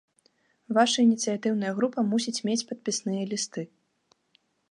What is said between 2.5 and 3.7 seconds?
падпісныя лісты.